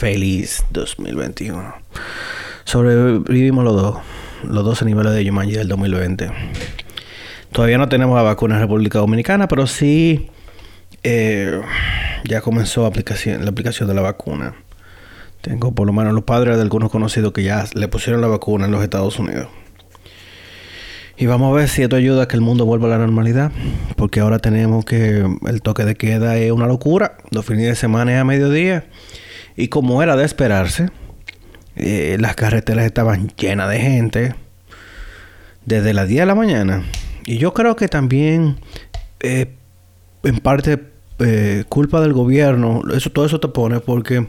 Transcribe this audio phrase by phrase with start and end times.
[0.00, 1.74] Feliz 2021.
[2.64, 3.98] Sobrevivimos los dos.
[4.44, 6.30] Los 12 niveles de Yumanji del 2020.
[7.52, 10.30] Todavía no tenemos la vacuna en República Dominicana, pero sí
[11.02, 11.60] eh,
[12.24, 14.54] ya comenzó la aplicación de la vacuna.
[15.42, 18.64] Tengo por lo menos los padres de algunos conocidos que ya le pusieron la vacuna
[18.64, 19.48] en los Estados Unidos.
[21.18, 23.52] Y vamos a ver si esto ayuda a que el mundo vuelva a la normalidad.
[23.96, 27.18] Porque ahora tenemos que el toque de queda es una locura.
[27.30, 28.86] Los fines de semana es a mediodía.
[29.60, 30.88] Y como era de esperarse,
[31.76, 34.34] eh, las carreteras estaban llenas de gente.
[35.66, 36.82] Desde las 10 de la mañana.
[37.26, 38.56] Y yo creo que también,
[39.20, 39.54] eh,
[40.22, 40.80] en parte,
[41.18, 42.82] eh, culpa del gobierno.
[42.94, 44.28] Eso, todo eso te pone porque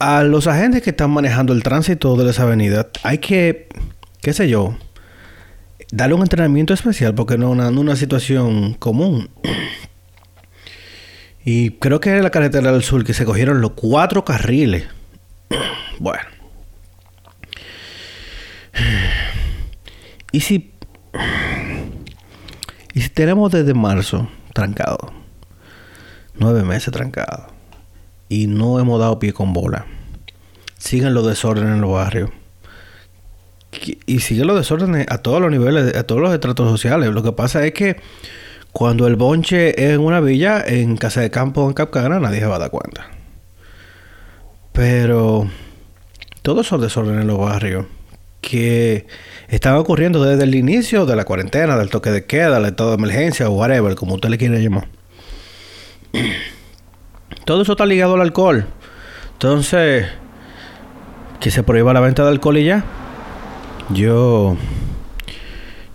[0.00, 3.68] a los agentes que están manejando el tránsito de esa avenida hay que,
[4.20, 4.76] qué sé yo,
[5.92, 9.30] darle un entrenamiento especial porque no es una, situación común.
[11.48, 14.84] Y creo que era la carretera del sur que se cogieron los cuatro carriles.
[15.98, 16.24] Bueno.
[20.30, 20.74] Y si.
[22.92, 25.12] Y si tenemos desde marzo trancado.
[26.34, 27.46] Nueve meses trancado.
[28.28, 29.86] Y no hemos dado pie con bola.
[30.76, 32.30] Siguen los desórdenes en los barrios
[34.06, 37.10] y sigue los desórdenes a todos los niveles, a todos los estratos sociales.
[37.10, 37.96] Lo que pasa es que
[38.76, 42.46] cuando el bonche es en una villa, en Casa de Campo, en Capcana, nadie se
[42.46, 43.06] va a dar cuenta.
[44.72, 45.48] Pero
[46.42, 47.86] todos esos desórdenes en los barrios
[48.42, 49.06] que
[49.48, 52.96] están ocurriendo desde el inicio de la cuarentena, del toque de queda, del estado de
[52.96, 54.88] emergencia o whatever, como usted le quiera llamar.
[57.46, 58.66] Todo eso está ligado al alcohol.
[59.32, 60.06] Entonces,
[61.40, 62.84] que se prohíba la venta de alcohol y ya.
[63.88, 64.54] Yo.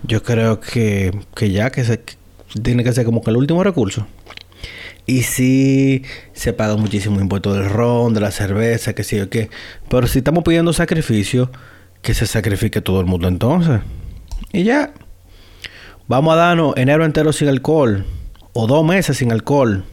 [0.01, 2.01] Yo creo que, que ya que se
[2.61, 4.07] tiene que ser como que el último recurso.
[5.05, 9.49] Y si se paga muchísimo impuesto del ron, de la cerveza, que sí o qué.
[9.89, 11.51] Pero si estamos pidiendo sacrificio,
[12.01, 13.81] que se sacrifique todo el mundo entonces.
[14.53, 14.93] Y ya.
[16.07, 18.05] Vamos a darnos enero entero sin alcohol.
[18.53, 19.83] O dos meses sin alcohol.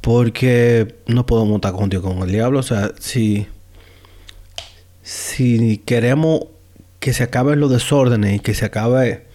[0.00, 2.60] Porque no podemos estar contigo con el diablo.
[2.60, 3.48] O sea, si
[5.02, 6.42] si queremos
[7.00, 9.27] que se acaben los desórdenes y que se acabe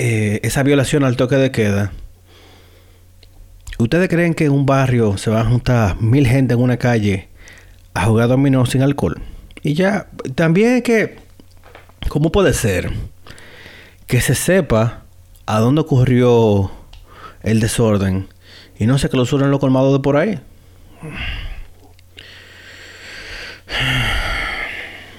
[0.00, 1.90] eh, esa violación al toque de queda,
[3.78, 7.26] ¿ustedes creen que en un barrio se van a juntar mil gente en una calle
[7.94, 9.20] a jugar dominó sin alcohol?
[9.60, 10.06] Y ya,
[10.36, 11.16] también que,
[12.08, 12.92] ¿cómo puede ser
[14.06, 15.02] que se sepa
[15.46, 16.70] a dónde ocurrió
[17.42, 18.28] el desorden
[18.78, 20.38] y no se clausuren los colmados de por ahí?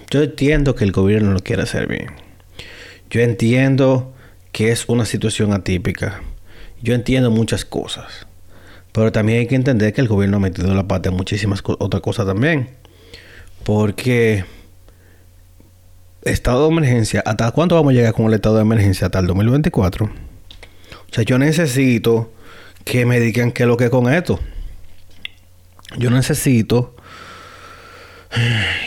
[0.09, 2.07] Yo entiendo que el gobierno lo quiere hacer bien.
[3.09, 4.15] Yo entiendo
[4.51, 6.21] que es una situación atípica.
[6.81, 8.27] Yo entiendo muchas cosas.
[8.91, 12.01] Pero también hay que entender que el gobierno ha metido la pata en muchísimas otras
[12.01, 12.69] cosas también.
[13.63, 14.45] Porque
[16.23, 19.07] estado de emergencia, ¿hasta cuánto vamos a llegar con el estado de emergencia?
[19.07, 20.05] Hasta el 2024.
[20.05, 22.31] O sea, yo necesito
[22.83, 24.39] que me digan qué es lo que es con esto.
[25.97, 26.95] Yo necesito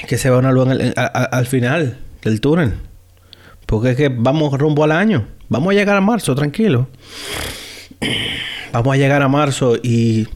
[0.09, 2.75] que se va una luz al final del túnel.
[3.73, 5.29] Porque es que vamos rumbo al año.
[5.49, 6.89] Vamos a llegar a marzo, tranquilo.
[8.71, 10.29] Vamos a llegar a marzo y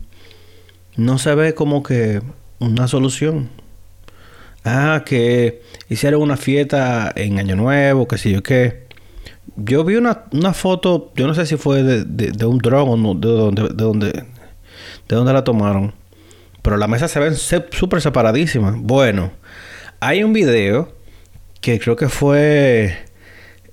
[0.97, 2.23] no se ve como que
[2.61, 3.51] una solución.
[4.65, 5.61] Ah, que
[5.91, 8.87] hicieron una fiesta en Año Nuevo, que sé yo qué.
[9.57, 10.15] Yo vi una,
[10.55, 15.15] foto, yo no sé si fue de, un dron o de donde, de donde, de
[15.15, 15.93] donde la tomaron
[16.63, 18.77] pero las mesas se ven súper separadísimas.
[18.77, 19.31] Bueno,
[20.01, 20.91] hay un video
[21.61, 23.06] que creo que fue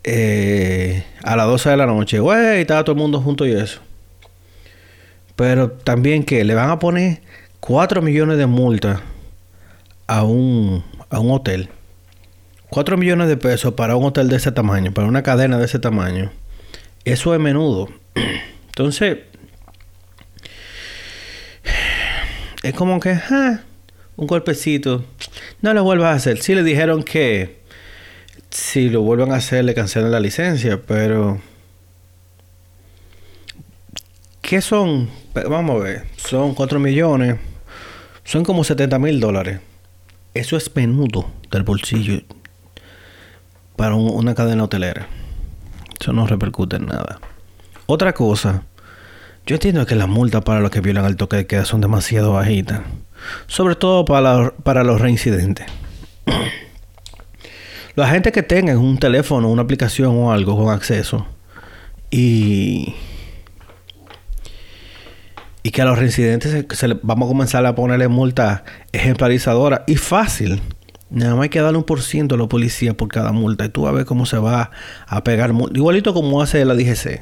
[0.04, 2.20] eh, a las 12 de la noche.
[2.20, 3.82] Güey, estaba todo el mundo junto y eso.
[5.36, 7.22] Pero también que le van a poner
[7.60, 9.02] 4 millones de multa
[10.08, 11.70] a un, a un hotel.
[12.70, 15.80] 4 millones de pesos para un hotel de ese tamaño, para una cadena de ese
[15.80, 16.32] tamaño.
[17.06, 17.90] Eso es menudo.
[18.68, 19.20] Entonces,
[22.64, 23.62] es como que, ah,
[24.16, 25.04] un golpecito.
[25.62, 26.42] No lo vuelvas a hacer.
[26.42, 27.63] Sí le dijeron que
[28.54, 31.42] si lo vuelvan a hacer le cancelan la licencia, pero...
[34.42, 35.10] ¿Qué son?
[35.34, 36.06] Vamos a ver.
[36.18, 37.38] Son 4 millones.
[38.24, 39.60] Son como 70 mil dólares.
[40.34, 42.22] Eso es menudo del bolsillo
[43.76, 45.08] para una cadena hotelera.
[46.00, 47.20] Eso no repercute en nada.
[47.88, 48.64] Otra cosa
[49.46, 52.32] yo entiendo que las multas para los que violan el toque de queda son demasiado
[52.32, 52.82] bajitas.
[53.48, 55.66] Sobre todo para, para los reincidentes.
[57.96, 61.28] La gente que tenga un teléfono, una aplicación o algo con acceso
[62.10, 62.96] y
[65.64, 66.66] Y que a los residentes
[67.04, 70.62] vamos a comenzar a ponerle multa ejemplarizadora y fácil.
[71.10, 73.66] Nada más hay que darle un por ciento a los policías por cada multa.
[73.66, 74.72] Y tú a ver cómo se va
[75.08, 75.54] a pegar.
[75.74, 77.22] Igualito como hace la DGC.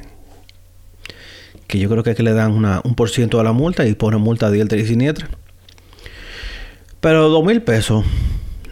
[1.68, 2.52] Que yo creo que, es que le dan
[2.82, 5.28] un por ciento a la multa y ponen multa diestra y siniestra.
[7.00, 8.04] Pero dos mil pesos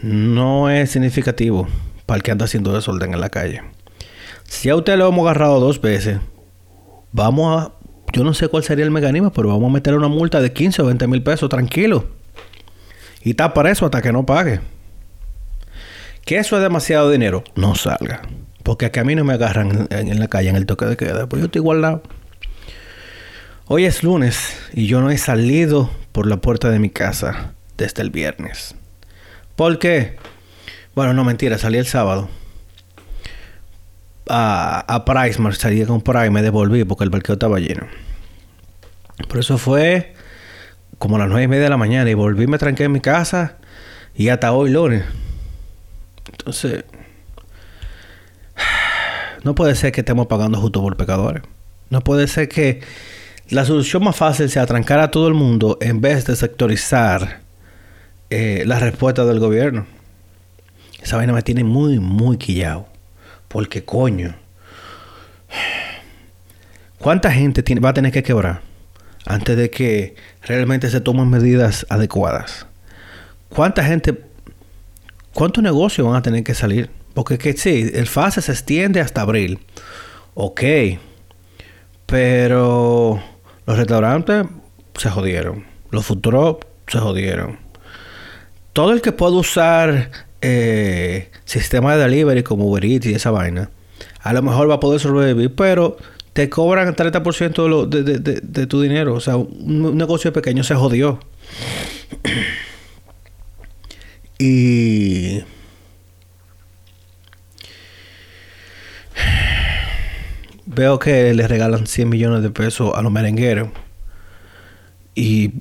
[0.01, 1.67] no es significativo
[2.11, 3.61] para el que anda haciendo desorden en la calle.
[4.43, 6.19] Si a usted lo hemos agarrado dos veces,
[7.13, 7.71] vamos a.
[8.11, 10.81] Yo no sé cuál sería el mecanismo, pero vamos a meter una multa de 15
[10.81, 12.09] o 20 mil pesos, tranquilo.
[13.23, 14.59] Y está para eso hasta que no pague.
[16.25, 18.23] Que eso es demasiado dinero, no salga.
[18.61, 21.29] Porque a mí no me agarran en, la calle en el toque de queda.
[21.29, 22.03] Pues yo estoy igualado.
[23.67, 28.01] Hoy es lunes y yo no he salido por la puerta de mi casa desde
[28.01, 28.75] el viernes.
[29.55, 30.17] ¿Por qué?
[30.93, 32.29] Bueno, no mentira, salí el sábado.
[34.27, 37.87] A, a Price, salí con Price, me devolví porque el parqueo estaba lleno.
[39.27, 40.13] Por eso fue
[40.97, 42.99] como a las nueve y media de la mañana y volví, me tranqué en mi
[42.99, 43.57] casa
[44.15, 45.03] y hasta hoy lunes.
[46.29, 46.83] Entonces,
[49.43, 51.43] no puede ser que estemos pagando justo por pecadores.
[51.89, 52.81] No puede ser que
[53.49, 57.41] la solución más fácil sea trancar a todo el mundo en vez de sectorizar
[58.29, 59.85] eh, la respuesta del gobierno.
[61.01, 62.87] Esa vaina me tiene muy, muy quillado.
[63.47, 64.35] Porque coño.
[66.99, 68.61] ¿Cuánta gente va a tener que quebrar
[69.25, 72.67] antes de que realmente se tomen medidas adecuadas?
[73.49, 74.23] ¿Cuánta gente,
[75.33, 76.91] cuántos negocios van a tener que salir?
[77.13, 79.59] Porque que sí, el fase se extiende hasta abril.
[80.35, 80.61] Ok.
[82.05, 83.21] Pero
[83.65, 84.45] los restaurantes
[84.95, 85.65] se jodieron.
[85.89, 86.57] Los futuros
[86.87, 87.71] se jodieron
[88.73, 93.69] todo el que pueda usar eh, sistema de delivery como Uber Eats y esa vaina,
[94.21, 95.97] a lo mejor va a poder sobrevivir, pero
[96.33, 99.13] te cobran el 30% de, tu dinero.
[99.13, 101.19] O sea, un, negocio pequeño se jodió.
[104.39, 105.43] y...
[110.65, 113.69] Veo que le regalan 100 millones de pesos a los merengueros.
[115.15, 115.55] Y,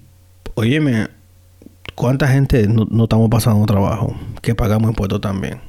[0.55, 1.09] óyeme,
[1.95, 4.17] ¿Cuánta gente no, estamos pasando trabajo?
[4.43, 5.61] Que pagamos impuestos también.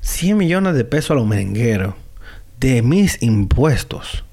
[0.00, 1.94] 100 millones de pesos a los merengueros
[2.58, 4.24] de mis impuestos.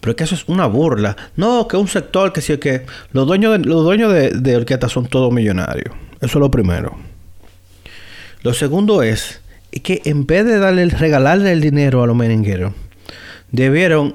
[0.00, 1.16] Pero es que eso es una burla.
[1.36, 4.92] No, que un sector que sí que los dueños de, los dueños de, de orquestas
[4.92, 5.94] son todos millonarios.
[6.20, 6.96] Eso es lo primero.
[8.42, 9.40] Lo segundo es
[9.82, 12.72] que en vez de darle, regalarle el dinero a los merengueros,
[13.50, 14.14] debieron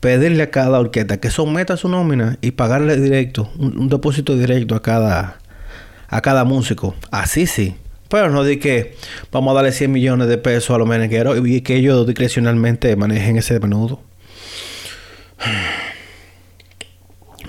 [0.00, 4.82] pedirle a cada orquesta que someta su nómina y pagarle directo, un, depósito directo a
[4.82, 5.38] cada,
[6.08, 6.94] a cada músico.
[7.10, 7.76] Así sí.
[8.08, 8.96] Pero no di que
[9.30, 13.36] vamos a darle 100 millones de pesos a los merengueros y que ellos discrecionalmente manejen
[13.36, 14.00] ese menudo.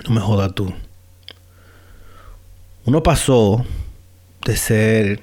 [0.08, 0.74] No me jodas tú.
[2.84, 3.64] Uno pasó
[4.44, 5.20] de ser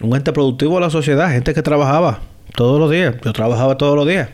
[0.00, 2.20] un ente productivo de la sociedad, gente que trabajaba
[2.54, 3.16] todos los días.
[3.24, 4.28] Yo trabajaba todos los días.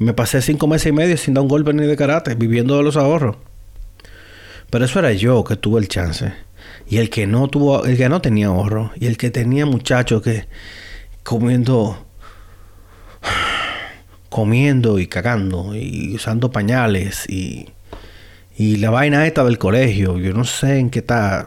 [0.00, 2.82] Me pasé cinco meses y medio sin dar un golpe ni de karate, viviendo de
[2.82, 3.36] los ahorros.
[4.70, 6.32] Pero eso era yo que tuve el chance.
[6.88, 8.92] Y el que no tuvo, el que no tenía ahorro.
[8.98, 10.46] Y el que tenía muchachos que
[11.22, 12.06] comiendo,
[14.30, 17.68] comiendo y cagando y usando pañales y,
[18.56, 20.16] y la vaina esta del colegio.
[20.16, 21.46] Yo no sé en qué está,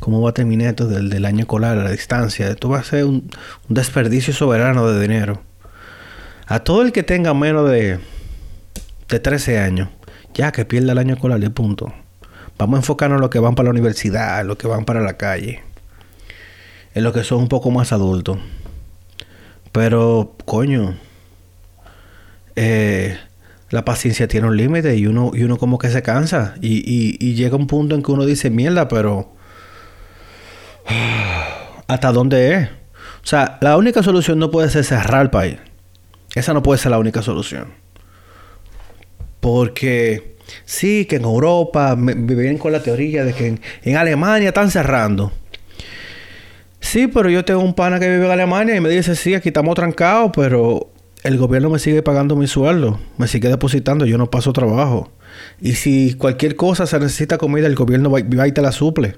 [0.00, 2.48] cómo va a terminar esto del, del año escolar a la distancia.
[2.48, 3.30] Esto va a ser un
[3.68, 5.47] desperdicio soberano de dinero.
[6.50, 7.98] A todo el que tenga menos de,
[9.06, 9.90] de 13 años,
[10.32, 11.92] ya que pierda el año escolar y punto.
[12.56, 15.02] Vamos a enfocarnos en los que van para la universidad, en los que van para
[15.02, 15.60] la calle,
[16.94, 18.38] en los que son un poco más adultos.
[19.72, 20.96] Pero, coño,
[22.56, 23.18] eh,
[23.68, 26.54] la paciencia tiene un límite y uno, y uno como que se cansa.
[26.62, 29.34] Y, y, y llega un punto en que uno dice, mierda, pero...
[31.86, 32.68] ¿Hasta dónde es?
[33.22, 35.58] O sea, la única solución no puede ser cerrar el país.
[36.38, 37.72] Esa no puede ser la única solución.
[39.40, 44.70] Porque sí, que en Europa me, vienen con la teoría de que en, Alemania están
[44.70, 45.32] cerrando.
[46.80, 49.48] Sí, pero yo tengo un pana que vive en Alemania y me dice, sí, aquí
[49.48, 50.90] estamos trancados, pero
[51.24, 55.10] el gobierno me sigue pagando mi sueldo, me sigue depositando, yo no paso trabajo.
[55.60, 59.16] Y si cualquier cosa se necesita comida, el gobierno va, y te la suple.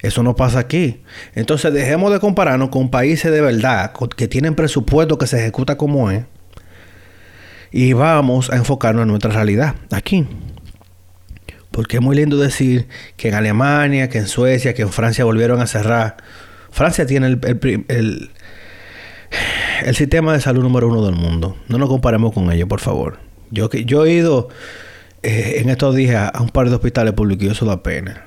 [0.00, 1.02] Eso no pasa aquí.
[1.34, 6.10] Entonces dejemos de compararnos con países de verdad, que tienen presupuesto que se ejecuta como
[6.10, 6.24] es.
[7.76, 10.26] Y vamos a enfocarnos en nuestra realidad, aquí.
[11.70, 15.60] Porque es muy lindo decir que en Alemania, que en Suecia, que en Francia volvieron
[15.60, 16.16] a cerrar.
[16.70, 18.30] Francia tiene el,
[19.84, 21.58] el, sistema de salud número uno del mundo.
[21.68, 23.18] No nos comparemos con ellos, por favor.
[23.50, 24.48] Yo, yo he ido
[25.22, 28.24] eh, en estos días a un par de hospitales públicos y eso da pena.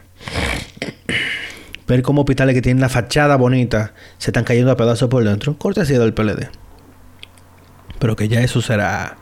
[1.88, 5.58] Ver cómo hospitales que tienen la fachada bonita se están cayendo a pedazos por dentro.
[5.58, 6.68] Cortesía del PLD.
[8.00, 9.18] Pero que ya eso será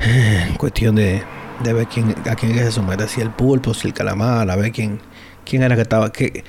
[0.00, 1.22] eh, cuestión de,
[1.62, 3.08] de ver quién, a quién se somete.
[3.08, 5.00] Si el pulpo, si el calamar, a ver quién,
[5.44, 6.12] quién era que estaba.
[6.12, 6.44] Que,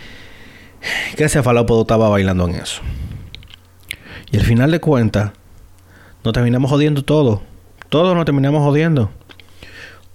[1.16, 2.82] que ese falópodo estaba bailando en eso.
[4.32, 5.32] Y al final de cuentas,
[6.24, 7.44] nos terminamos jodiendo todo.
[7.90, 9.12] Todos nos terminamos jodiendo.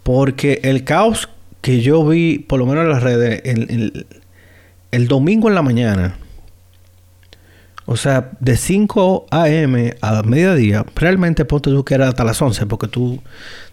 [0.02, 1.28] Porque el caos
[1.60, 4.06] que yo vi, por lo menos en las redes, el,
[4.90, 6.16] el, domingo en la mañana,
[7.90, 9.96] o sea, de 5 a.m.
[10.02, 13.22] a mediodía, realmente ponte tú que era hasta las 11, porque tú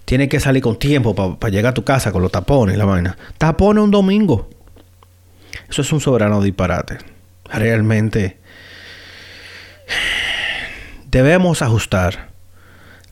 [0.06, 2.86] tienes que salir con tiempo para llegar a tu casa con los tapones y la
[2.86, 3.18] vaina.
[3.38, 4.48] Tapones un domingo.
[5.70, 7.00] Eso es un soberano disparate.
[7.52, 8.38] Realmente
[11.12, 12.30] debemos ajustar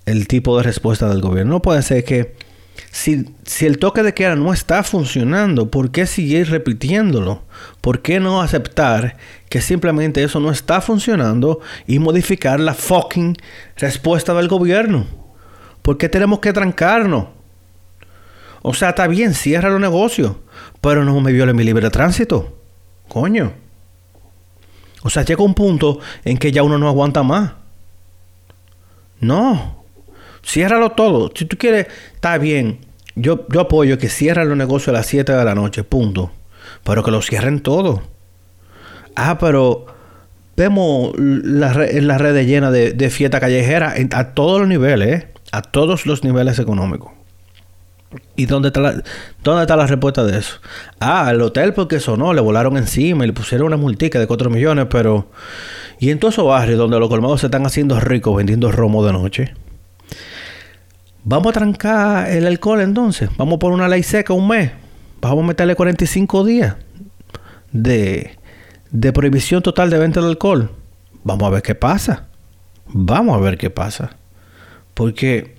[0.06, 1.56] el tipo de respuesta del gobierno.
[1.56, 2.38] No puede ser que
[2.92, 7.44] si, si, el toque de queda no está funcionando, ¿por qué seguir repitiéndolo?
[7.82, 9.18] ¿Por qué no aceptar
[9.50, 13.36] que simplemente eso no está funcionando y modificar la fucking
[13.78, 15.06] respuesta del gobierno?
[15.82, 17.28] ¿Por qué tenemos que trancarnos?
[18.62, 20.38] O sea, está bien, cierra los negocios,
[20.80, 22.58] pero no me violen mi libre tránsito.
[23.10, 23.54] Coño.
[25.04, 27.52] O sea, llega un punto en que ya uno no aguanta más.
[29.20, 29.83] No.
[30.46, 31.32] Ciérralo todo.
[31.34, 32.80] Si tú quieres, está bien.
[33.16, 36.32] Yo, yo apoyo que cierren los negocios a las 7 de la noche, punto.
[36.84, 38.02] Pero que lo cierren todo.
[39.16, 39.86] Ah, pero
[40.56, 45.28] vemos las redes llenas de, de fiesta callejera a todos los niveles, ¿eh?
[45.52, 47.12] A todos los niveles económicos.
[48.36, 49.04] ¿Y dónde está, la,
[49.44, 50.56] dónde está la respuesta de eso?
[51.00, 54.50] Ah, el hotel porque sonó, le volaron encima y le pusieron una multica de 4
[54.50, 55.28] millones, pero...
[56.00, 59.14] ¿Y en todos esos barrios donde los colmados se están haciendo ricos vendiendo romo de
[59.14, 59.54] noche?
[61.26, 63.30] Vamos a trancar el alcohol entonces.
[63.38, 64.72] Vamos a poner una ley seca un mes.
[65.22, 66.76] Vamos a meterle 45 días
[67.72, 68.38] de,
[68.92, 70.72] de prohibición total de venta de alcohol.
[71.24, 72.28] Vamos a ver qué pasa.
[72.88, 74.18] Vamos a ver qué pasa.
[74.94, 75.56] Porque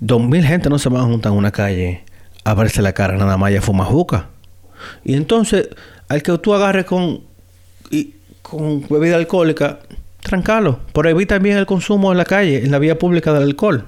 [0.00, 2.04] dos mil gente no se van a juntar en una calle
[2.44, 4.28] a verse la cara nada más y a fumar juca.
[5.04, 5.68] Y entonces,
[6.08, 7.20] al que tú agarres con,
[7.90, 9.80] y, con bebida alcohólica,
[10.22, 10.80] trancalo.
[10.92, 13.84] Prohibir también el consumo en la calle, en la vía pública del alcohol.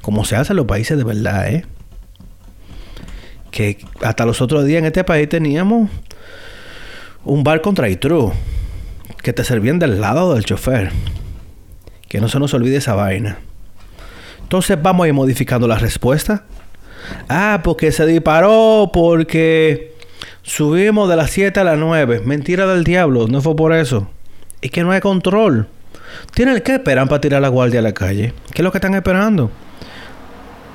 [0.00, 1.66] Como se hace en los países de verdad, ¿eh?
[3.50, 5.90] Que hasta los otros días en este país teníamos
[7.24, 8.32] un bar contra true
[9.22, 10.90] que te servían del lado del chofer.
[12.08, 13.38] Que no se nos olvide esa vaina.
[14.42, 16.44] Entonces vamos a ir modificando la respuesta.
[17.28, 19.94] Ah, porque se disparó, porque
[20.42, 22.22] subimos de las 7 a las 9.
[22.24, 24.10] Mentira del diablo, no fue por eso.
[24.60, 25.68] Es que no hay control.
[26.34, 28.34] ¿Tienen que esperar para tirar la guardia a la calle?
[28.52, 29.50] ¿Qué es lo que están esperando?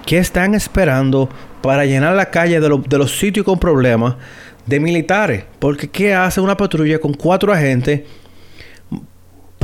[0.06, 1.30] ¿Qué están esperando
[1.62, 4.16] para llenar la calle de, de los sitios con problemas
[4.66, 5.46] de militares?
[5.60, 8.02] Porque ¿qué hace una patrulla con cuatro agentes?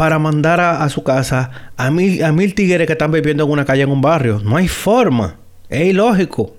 [0.02, 3.66] para mandar a, su casa a mil, a mil tigres que están viviendo en una
[3.66, 4.42] calle en un barrio.
[4.44, 5.36] No hay forma.
[5.70, 6.56] Es ilógico.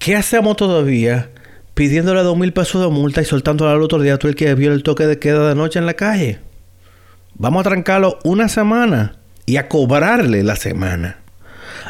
[0.00, 1.30] ¿Qué hacemos todavía
[1.74, 4.72] pidiéndole dos mil pesos de multa y soltándole al otro día tú el que vio
[4.72, 6.40] el toque de queda de noche en la calle?
[7.34, 11.18] Vamos a trancarlo una semana y a cobrarle la semana.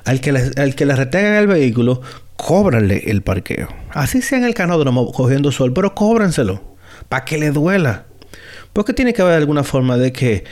[0.05, 2.01] Al que al que le retengan el vehículo,
[2.37, 3.69] cóbrale el parqueo.
[3.91, 6.63] Así sea en el canódromo cogiendo sol, pero cóbranselo.
[7.09, 8.07] Para que le duela.
[8.73, 10.45] Porque tiene que haber alguna forma de que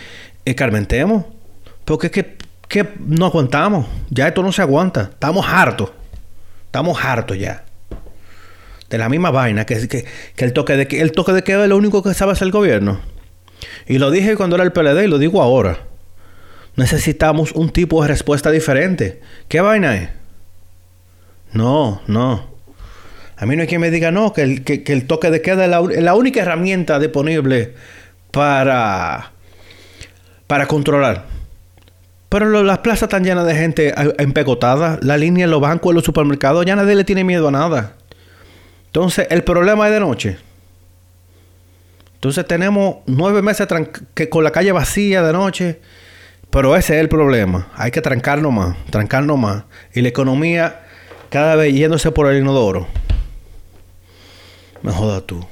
[0.44, 1.24] escarmentemos.
[1.84, 2.36] Porque es que,
[2.68, 3.86] que no aguantamos.
[4.10, 5.10] Ya esto no se aguanta.
[5.12, 5.90] Estamos hartos.
[6.66, 7.64] Estamos hartos ya.
[8.88, 10.04] De la misma vaina que, que,
[10.36, 12.46] que el toque de que el toque de queda es lo único que sabe hacer
[12.46, 13.00] el gobierno.
[13.86, 15.89] Y lo dije cuando era el PLD y lo digo ahora.
[16.80, 19.20] Necesitamos un tipo de respuesta diferente.
[19.48, 20.08] ¿Qué vaina es?
[21.52, 22.48] No, no.
[23.36, 25.66] A mí no hay quien me diga no, que el, que, el toque de queda
[25.66, 27.74] es la, única herramienta disponible
[28.30, 29.32] para,
[30.46, 31.26] para controlar.
[32.30, 34.98] Pero las plazas están llenas de gente empecotada.
[35.02, 37.96] La línea en los bancos, en los supermercados, ya nadie le tiene miedo a nada.
[38.86, 40.38] Entonces, el problema es de noche.
[42.14, 43.68] Entonces tenemos nueve meses
[44.30, 45.80] con la calle vacía de noche.
[46.50, 47.68] Pero ese es el problema.
[47.74, 49.64] Hay que trancarnos más, trancarnos más.
[49.94, 50.82] Y la economía
[51.30, 52.88] cada vez yéndose por el inodoro.
[54.82, 55.46] Me jodas tú.